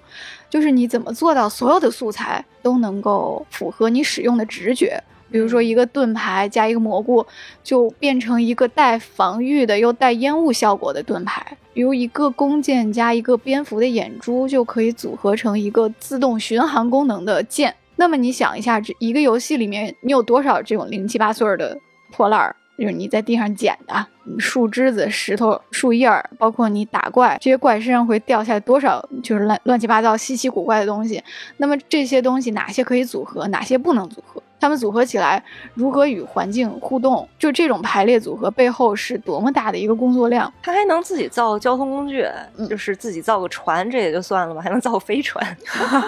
[0.49, 4.99] 就是你怎么做到所有的素材都能够符合你使用的直觉？
[5.35, 7.27] 比如说一个盾牌加一个蘑菇，
[7.65, 11.43] 就变成一个带防御的又带烟雾效果的盾牌；
[11.73, 17.75] 比如一个弓箭加一个蝙蝠的眼珠，就可以组合成一个自动巡航功能的剑。
[17.97, 21.77] 那么你想一下，这一个游戏里面你有多少这种零七八碎的
[22.13, 22.55] 破烂儿？
[22.79, 24.07] 就是你在地上捡的
[24.39, 31.21] 树枝子、石头、树叶儿，包括你打怪，这些怪身上会掉下来多少就是乱乱七八糟、稀奇古怪的东西。
[31.57, 34.41] 那么这些东西哪些可以组合，哪些不能组合？
[34.61, 35.43] 它们组合起来
[35.75, 40.51] 如何与环境互动，就这种排列组合背后是多么大的一个工作量。
[40.63, 45.45] 他还能自己造交通工具，嗯就是自己造个船，这也就算了吧，还能造飞船。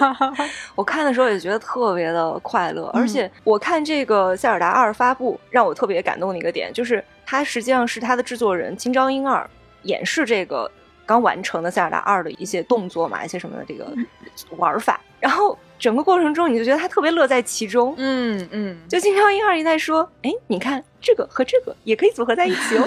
[0.73, 9.47] 我看的时候也觉得特别的快乐，而且我看这个《塞尔达二》发布，让我特别感动的一个点，就是它实际上是它的制作人金章英二
[9.83, 10.69] 演示这个
[11.05, 13.93] 刚完成的《塞尔达二》的一些动作嘛，一些什么的这个
[14.57, 17.93] 玩法，然后整个过程中你就觉得他特别乐在其中。
[17.97, 22.85] 嗯嗯，就金章英二一在说，哎，你看这个和这个也可以组合在一起哦，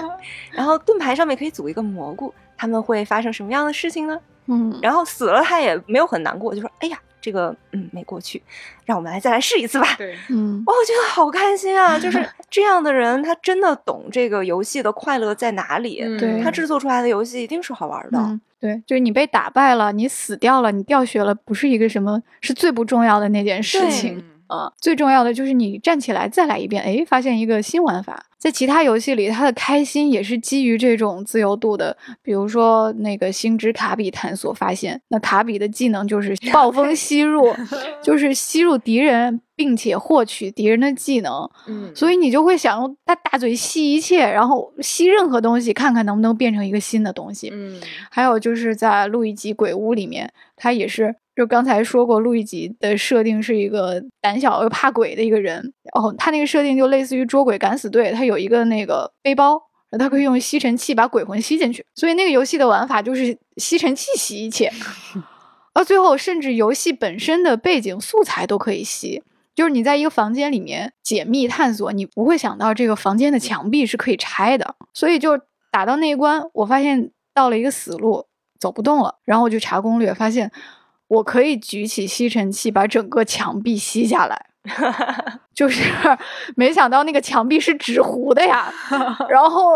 [0.52, 4.18] 然后盾牌上面可以组一个蘑菇，他们会发生什么样的事情呢？
[4.46, 8.40] 嗯，然后死了他也没有很难过，就说，哎呀，这个嗯没过去，
[8.84, 9.94] 让我们来再来试一次吧。
[9.98, 11.98] 对，嗯哇，我觉得好开心啊！
[11.98, 16.00] 就是 这样的人，他真的懂这个游戏的快乐在哪里。
[16.02, 18.18] 嗯对他制作出来的游戏一定是好玩的。
[18.18, 24.18] 嗯，对，就是你被打败了，你死掉了，你掉血了，不是一个什么，是最不重要的那件事对情。
[24.18, 28.26] 嗯啊，最重要的就是你站起来再来一遍，哎，发现一个新玩法。
[28.38, 37.52] 在其他游戏里，它的开心也是基于这种自由度的，比如说那个星之卡比探索发现，那卡比的技能就是 暴风吸入，
[38.00, 47.48] 就是吸入敌人，并且获取敌人的技能，嗯，所以你就会想用大大嘴吸一切，然后吸任何东西，看看能不能变成一个新的东西。
[47.52, 55.72] 嗯还有就是在路易吉鬼屋里面，他也是就刚才说过，路易吉的设定是一个胆小又怕鬼的一个人。
[55.94, 59.58] 哦，他那个设定就类似于捉鬼敢死队，他有一个那个背包，
[59.98, 61.82] 他可以用吸尘器把鬼魂吸进去。
[61.94, 64.70] 所以那个游戏的玩法就是吸尘器吸一切，
[65.72, 69.22] 而最后甚至游戏本身的背景素材都可以吸。
[69.56, 75.40] 就是你在一个房间里面解密探索，你不会想到这个房间的墙壁是可以拆的，所以就
[75.72, 78.26] 打到那一关，我发现到了一个死路，
[78.60, 80.52] 走不动了，然后我就查攻略，发现
[81.08, 84.50] 我可以举起吸尘器把整个墙壁吸下来。
[85.54, 85.82] 就是
[86.54, 88.72] 没想到那个墙壁是纸糊的呀，
[89.28, 89.74] 然后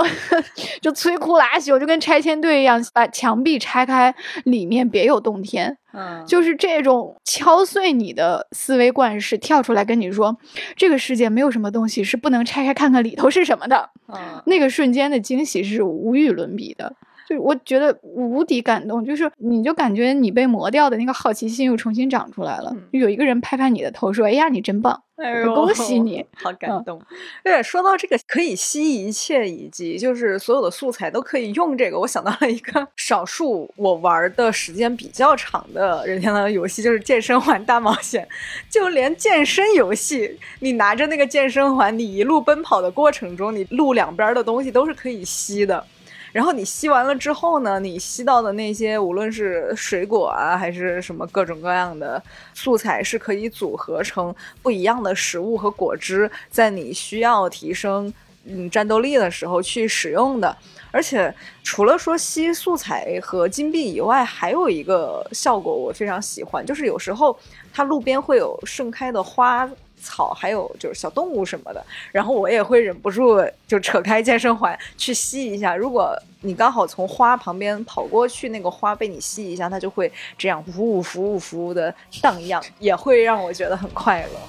[0.83, 5.77] 就摧枯拉朽，就跟拆迁队一样，把墙壁拆开，里面别有洞天。
[5.93, 10.37] 嗯，就是这种敲碎你的思维惯式，跳出来跟你说，
[10.77, 13.91] 这个世界没有什么东西是不能拆开看看里头是什么的。
[14.13, 16.95] 嗯那个瞬间的惊喜是无与伦比的，
[17.31, 22.73] 就我觉得无敌感动，就是你就感觉你被磨掉的那个好奇心又重新长出来了。
[22.75, 25.01] 嗯有一个人拍拍你的头说：“哎呀，你真棒！
[25.17, 27.01] ”哎恭喜你， 好感嗯动。
[27.45, 38.27] 对，说到这个可以吸一切，以及就是所有的素材都可以用这个，我想到了一个少数我玩的时间比较长的任天堂的游戏，就是健身环大冒险。
[38.69, 45.85] 就连健身游戏，你拿着那个健身环，你一路奔跑的过程中，你路两边的东西都是可以吸的。
[46.33, 52.23] 然后你吸完了之后呢，你吸到的那些无论是水果啊，还是什么各种各样的
[52.55, 58.13] 素材，是可以组合成不一样的食物和果汁，在你需要提升
[58.45, 60.57] 嗯战斗力的时候去使用的。
[60.93, 67.39] 而且除了说吸素材和金币以外，还有一个效果我非常喜欢，就是有时候
[67.73, 69.71] 它路边会有盛开的花。
[70.01, 75.77] 草还有就是小动物什么的，然后我也会忍不住就扯开健身环去吸一下。
[75.77, 84.41] 如果你刚好从花旁边跑过去，那个花被你吸一下，它就会这样呜呜服务服务的荡漾，也会让我觉得很快乐。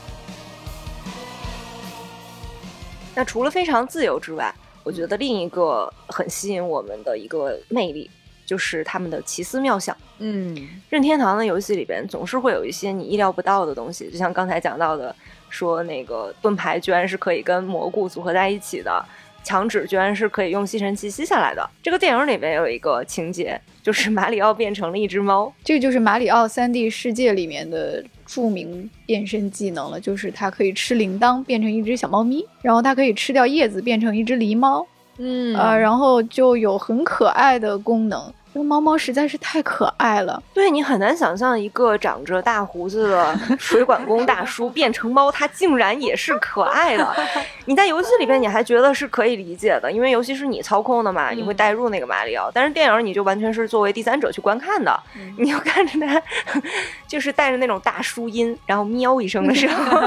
[3.13, 8.09] 那除了非常自由之外，我觉得另一个很吸引我们的一个魅力，
[8.45, 9.95] 就是他们的奇思妙想。
[10.23, 15.13] 嗯任天堂的游戏里边总是会有一些你意料不到的东西，就像刚才讲到的，
[15.51, 19.05] 说那个盾牌居然是可以跟蘑菇组合在一起的，
[19.43, 21.69] 墙纸居然是可以用吸尘器吸下来的。
[21.83, 34.87] 这个电影里面有一个情节，就是马里奥变成了一只猫，这个就是马里奥三 D 世界里面的著名变身技能了，就是它可以吃铃铛变成一只小猫咪，然后它可以吃掉叶子变成一只狸猫，
[35.17, 38.33] 嗯呃，然后就有很可爱的功能。
[38.53, 47.15] 这个猫猫实在是太可爱了，对你很难想象一个长着大胡子的水管工大叔变成猫，它竟然也是可爱的。
[47.65, 52.51] 你在游戏里边你还觉得是可以理解的，因为游戏是你操控的嘛，你会带入那个马里奥。
[52.53, 56.21] 但是电影你就完全是作为第三者去观看的，嗯你就看着它，
[57.07, 59.97] 就是带着那种大叔音，然后喵一声的时候，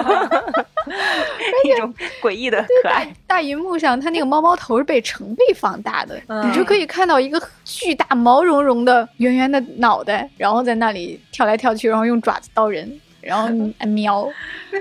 [1.65, 3.07] 一种诡异的可爱。
[3.27, 14.29] 大荧幕上它那个猫猫头是被成倍放大的，嗯你就可以看到一个巨大毛茸茸的圆圆的脑袋，然后在那里跳来跳去，然后用爪子叨人，然后啊 喵。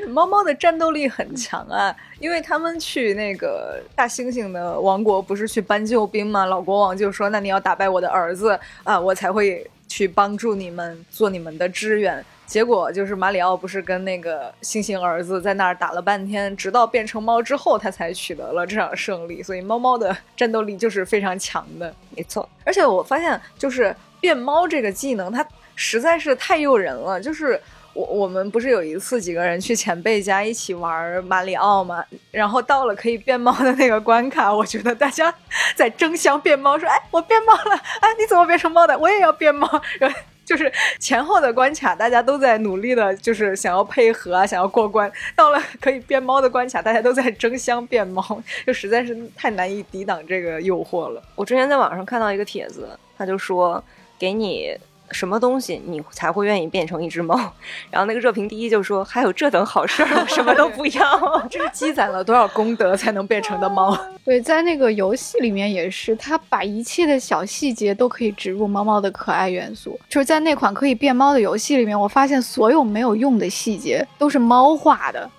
[0.09, 6.45] 猫猫的战斗力很强啊，因为他们去那个大猩猩的王国，不是去搬救兵吗？
[6.45, 12.25] 老国王就说：“那你要打败我的儿子啊，我才会。”去帮助你们，做你们的支援。
[12.45, 19.41] 结果就是马里奥不是跟那个猩猩儿子在那儿打了半天，直到变成猫之后，他才取得了这场胜利。
[19.41, 22.47] 所以猫猫的战斗力就是非常强的，没错。
[22.63, 25.43] 而且我发现，就是变猫这个技能，它
[25.75, 27.19] 实在是太诱人了。
[27.19, 27.59] 就是
[27.93, 35.33] 我我们不是有一次几个人去前辈家一起玩马里奥嘛，然后到了可以变猫的那个关卡，我觉得大家
[35.75, 37.75] 在争相变猫，说：“哎，我变猫了！
[38.01, 38.95] 哎，你怎么变成猫的？
[38.99, 39.67] 我也要变猫。”
[39.97, 40.17] 然后。
[40.45, 45.11] 就是前后的关卡，大家都在努力的，就是想要配合啊，想要过关。
[45.35, 48.21] 到了可以变猫的关卡，大家都在争相变猫，
[48.65, 51.21] 就实在是太难以抵挡这个诱惑了。
[51.35, 53.83] 我之前在网上看到一个帖子，他就说
[54.17, 54.77] 给你。
[55.11, 57.35] 什么东西你才会愿意变成一只猫？
[57.91, 63.95] 然后那个热评第一就说：“还有这等好事儿， 什么都不要， 这是积攒了多少功德才能变成的猫？”
[64.25, 69.99] 对，在那个游戏里面也是，他把一切的小细节都可以植入猫猫的可爱元素。
[70.09, 75.29] 就是在那款可以变猫的游戏里面，我发现所有没有用的细节都是猫画的。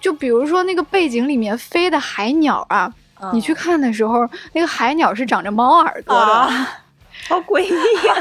[0.00, 2.92] 就比如说那个背景里面飞的海鸟啊，
[3.32, 6.66] 你去看的时候，那个海鸟是长着猫耳朵的。
[7.28, 8.14] 好诡异呀！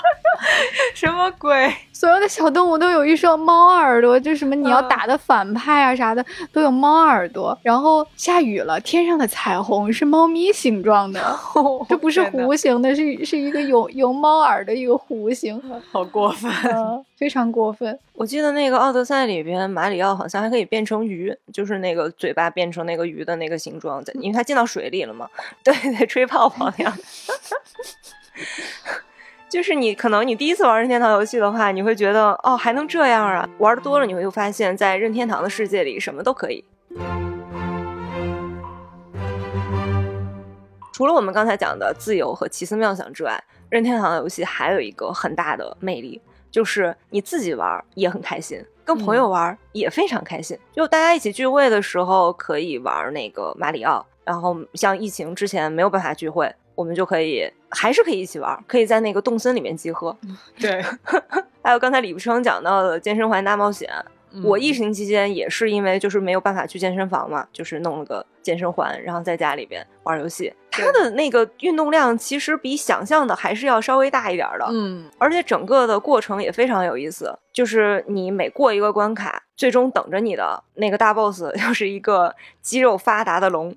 [0.94, 1.74] 什么鬼？
[2.00, 7.58] 所有的小动物都有一双猫耳朵，就什么你要打的反派啊啥的都有猫耳朵。
[7.62, 11.20] 然后下雨了，天上的彩虹是猫咪形状的，
[11.90, 15.60] 这不是弧形的，是是一个有有猫耳的一个弧形，
[15.92, 16.50] 好过分，
[17.18, 17.98] 非常过分。
[18.14, 25.28] 我记得那个奥德赛里边，马里奥好像还可以变成鱼，就是那个嘴巴变成那个鱼的那个形状，在因为它进到水里了嘛，
[25.62, 26.96] 对对，吹泡泡那样。
[29.50, 33.48] 就是你可能你第一次玩任天堂游戏的话，你会觉得哦还能这样啊？
[33.58, 36.64] 玩的多了，你会发现在任天堂的世界里什么都可以。
[40.92, 50.56] 除了我们刚才讲的自由和奇思妙想之外，任天堂游戏还有一个很大的魅力，就是你自己玩也很开心，跟朋友玩也非常开心。
[50.72, 56.54] 就大家一起聚会的时候可以玩那个马里奥，然后像疫情之前没有办法聚会。
[56.80, 60.16] 我们就可以还是可以一起玩，可以在那个动森里面集合。
[60.58, 60.82] 对，
[61.62, 63.86] 还有刚才李不生讲到的健身环大冒险，
[64.42, 70.50] 我疫情期间也是因为就是没有办法去健身房嘛，就是弄了个健身环，然后在家里边玩游戏。
[70.70, 79.42] 它的那个运动量其实比想象的还是要稍微大一点的，嗯，而且整个的过程也非常有意思，就是你每过一个关卡。
[79.60, 83.70] 最终等着你的那个大 boss 就是一个肌肉发达的龙，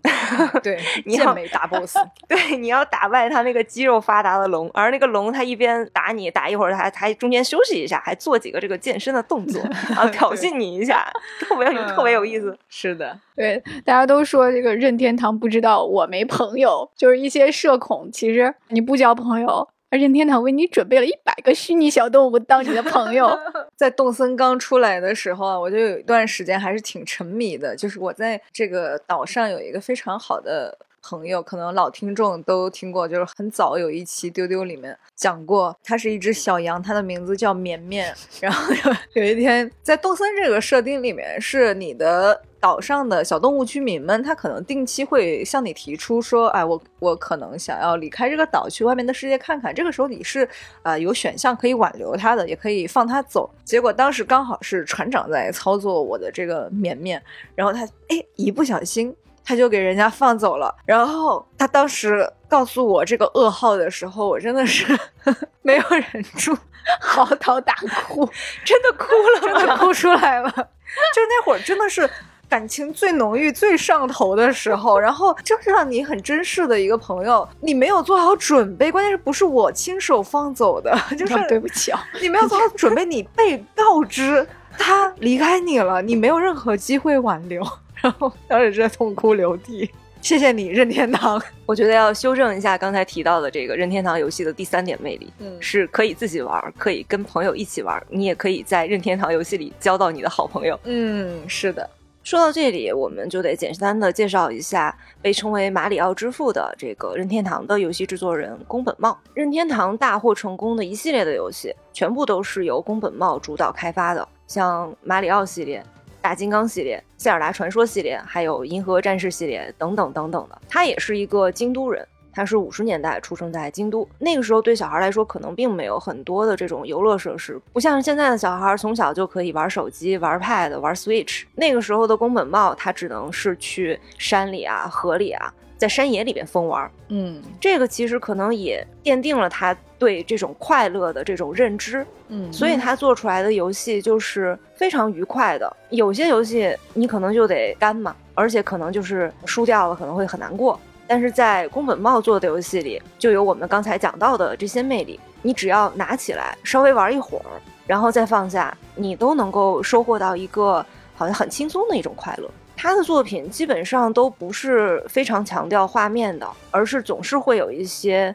[0.64, 11.06] 对， 健美大 boss， 对，你要打败他那个肌肉发达的龙，而那个龙他一边打你打一会儿，还还中间休息一下，还做几个这个健身的动作，然后挑衅你一下，
[11.42, 12.58] 特别特别有意思。
[12.70, 19.68] 是的，对，大家都说这个任天堂不知道我没朋友，就是一些社恐，其实你不交朋友。
[19.98, 23.30] 任天堂为你准备了一百个虚拟小动物当你的朋友。
[23.76, 27.76] 在动森刚出来的时候啊，我就有一段时间还是挺沉迷的。
[27.76, 38.16] 就是我在这个岛上有一个非常好的朋友，可能老听众都听过，就是很早有一期丢丢里面讲过，它是一只小羊，它的名字叫绵绵。
[38.40, 42.42] 然后有 有一天在动森这个设定里面，是你的。
[42.64, 50.48] 岛上的小动物居民们，他可能定期会向你提出说：“哎，我我可能想要离开这个岛，去外面的世界看看。”这个时候你是
[50.82, 53.54] 呃有选项可以挽留他的，也可以放他走。
[53.66, 57.22] 结果当时刚好是船长在操作我的这个绵绵，
[57.54, 60.74] 然后他哎一不小心他就给人家放走了。
[60.86, 64.86] 然后他当时告诉我这个噩耗的时候，我真的是
[65.62, 66.58] 没有忍住
[67.00, 67.74] 嚎啕大
[68.08, 68.30] 哭，
[68.64, 70.50] 真的哭了，真的哭出来了。
[70.52, 72.10] 就那会儿真的是。
[72.50, 80.96] 感情最浓郁、最上头的时候，然后就是让你很珍视的一个朋友，你没有做好准备，关键是不是我亲手放走的？
[81.18, 87.64] 就是对不起啊， 你没有做好准备，你被告知他离开你了，你没有任何机会挽留，
[88.04, 89.90] 然后当时是痛哭流涕。
[90.22, 91.42] 谢谢你，任天堂。
[91.66, 100.78] 我觉得要修正一下刚才提到的这个任天堂游戏的第三点魅力，嗯，是可以自己玩，可以跟朋友一起玩，你也可以在任天堂游戏里交到你的好朋友。
[100.84, 101.90] 嗯，是的。
[102.24, 109.18] 说到这里，我们就得简单的介绍一下被称为马里奥之父的这个任天堂的游戏制作人宫本茂。
[109.34, 115.84] 任天堂大获成功的一系列的游戏，全部都是由宫本茂主导开发的，像马里奥系列、
[116.24, 120.62] 大金刚系列、塞尔达传说系列，还有银河战士系列等等等等的。
[120.70, 122.08] 他也是一个京都人。
[122.36, 131.44] 他是五十年代出生在京都，那个时候对小孩来说可能并没有很多的这种游乐设施，不像现在的小孩从小就可以玩手机、玩 Pad、玩 Switch。
[131.54, 136.90] 那个时候的宫本茂，他只能是去山里啊、河里啊，在山野里边疯玩。
[137.10, 139.78] 嗯，这个其实可能也奠定了他。
[140.04, 145.74] 对这种快乐的这种认知，嗯所以他做出来的游戏就是非常愉快的。
[145.92, 150.78] 有些游戏你可能就得干嘛，而且可能就是输掉了可能会很难过。
[151.08, 155.18] 但是在宫本茂做的游戏里，就有我们刚才讲到的这些魅力。
[155.42, 157.48] 你只要拿起来稍微玩一会儿，
[157.88, 160.86] 然后再放下，你都能够收获到一个
[161.16, 162.50] 好像很轻松的一种快乐。
[162.76, 168.34] 他的作品基本上都不是非常强调画面的，而是总是会有一些，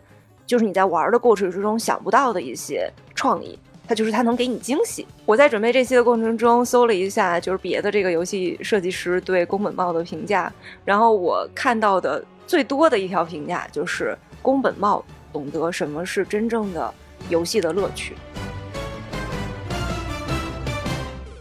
[0.48, 3.56] 就是你在玩的过程之中想不到的一些创意。
[3.86, 5.06] 它就是它能给你惊喜。
[5.24, 10.52] 我在准备这期的过程中搜了一下，就是别的这个游戏设计师对宫本茂的评价，
[10.84, 16.92] 然后我看到的最多的一条评价就是宫本茂懂得什么是真正的
[17.30, 18.14] 游戏的乐趣。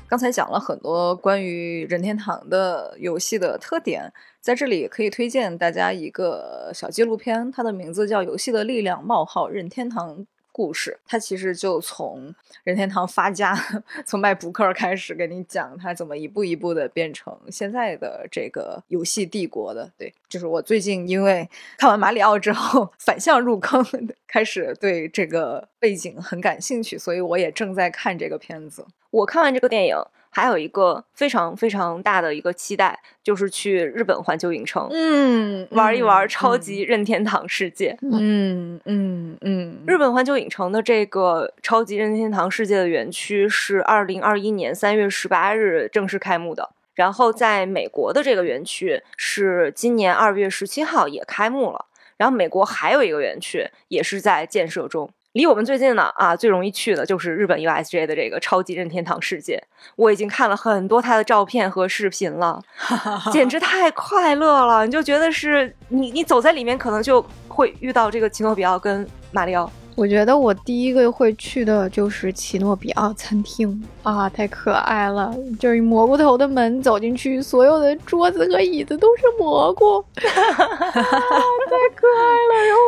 [0.08, 4.10] 刚才讲了很多关于任天堂的游戏的特点，
[4.42, 10.98] 在这里可以推荐大家一个小纪录片，它的名字叫《游戏的力量：冒号任天堂故事》。
[11.08, 12.34] 它其实就从
[12.64, 13.54] 任天堂发家，
[14.06, 19.92] 从卖扑克开始，给你讲它怎么一步一步的变成现在的这个游戏帝国的。
[19.98, 23.86] 对，就是我最近因为看完马里奥之后 反向入坑，
[24.28, 28.86] 开始对这个背景很感兴趣，所以我也正在看这个片子。
[29.10, 29.96] 我看完这个电影，
[30.38, 37.98] 还有一个非常非常大的一个期待，就是去日本环球影城，嗯玩一玩超级任天堂世界。
[38.04, 55.10] 嗯嗯嗯，日本环球影城的这个超级任天堂世界的园区是二零二一年三月十八日正式开幕的，然后在美国的这个园区是今年二月十七号也开幕了，然后美国还有一个园区也是在建设中。
[55.38, 59.64] 离我们最近呢啊，最容易去的就是日本 USJ 的这个超级任天堂世界。
[59.96, 62.60] 我已经看了很多它的照片和视频了，
[63.32, 64.84] 简直太快乐了！
[64.84, 69.72] 你就觉得是你，你走在里面，可能就会遇到这个奇诺比奥跟马里奥。
[69.96, 75.32] 我觉得我第一个会去的就是奇诺比奥餐厅啊，太可爱了！
[75.60, 82.54] 就是蘑菇头的门走进去，所有的桌子和椅子都是蘑菇， 啊、太可爱了。
[82.66, 82.80] 然后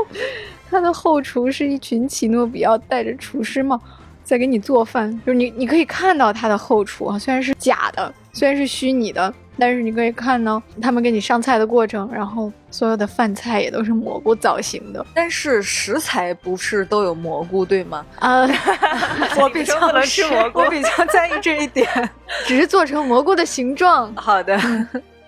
[0.70, 3.80] 它的后厨是一群奇诺比奥戴着厨师帽
[4.24, 9.34] 在给你做饭，就是你你可以看到他的后厨啊，虽然是假的，虽然是虚拟的。
[9.62, 15.06] 但是你可以看到他们给你上菜的过程，然后所有的饭菜也都是蘑菇造型的。
[15.14, 18.06] 但是食材不是都有蘑菇对吗？
[18.20, 18.48] 啊，
[19.38, 21.86] 我比较不能吃蘑菇，我比较在意这一点，
[22.48, 24.16] 只是做成蘑菇的形状。
[24.16, 24.58] 好的，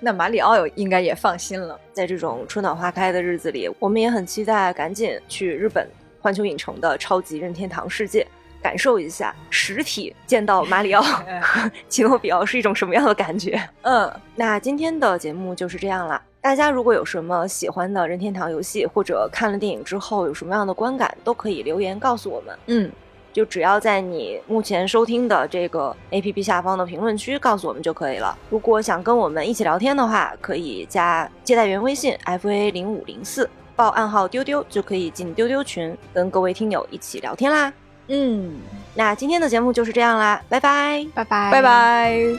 [0.01, 1.79] 那马里奥有应该也放心了。
[1.93, 5.87] 在这种春暖花开的日子里，我们也很期待赶紧去日本
[6.19, 8.27] 环球影城的超级任天堂世界。
[8.63, 13.59] 感受一下实体见到马里奥和 奇诺比奥是一种什么样的感觉？
[13.81, 16.21] 嗯，那今天的节目就是这样啦。
[16.41, 22.55] 大家如果有什么喜欢的任天堂游戏，或者看了电影之后有什么样的观感，都可以留言告诉我们。
[22.67, 22.91] 嗯，
[23.33, 28.37] 就只要在你目前收听的这个 APP 下方的评论区告诉我们就可以了。
[28.49, 37.71] 如果想跟我们一起聊天的话，可以加接待员微信 fa 零五零四，报暗号丢丢就可以进丢丢群，跟各位听友一起聊天啦。
[38.07, 38.59] 嗯，
[38.95, 42.13] 那今天的节目就是这样啦，拜拜，拜拜，拜拜。《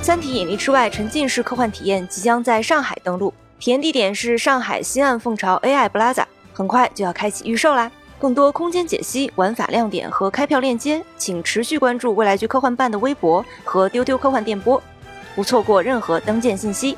[0.00, 7.90] 三体：引力之外》沉浸式科幻体验即将在上海登陆，体验地点是上海西岸凤巢 AI Plaza，很快就要开启预售啦。
[8.24, 14.82] 更多空间解析、玩法亮点和开票链接，请持续关注未来局科幻办的微博和丢丢科幻电波，
[15.36, 16.96] 不错过任何登舰信息。